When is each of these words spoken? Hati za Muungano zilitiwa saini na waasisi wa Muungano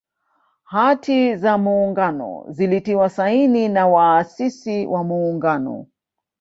Hati 0.63 1.35
za 1.35 1.57
Muungano 1.57 2.45
zilitiwa 2.49 3.09
saini 3.09 3.69
na 3.69 3.87
waasisi 3.87 4.85
wa 4.85 5.03
Muungano 5.03 5.87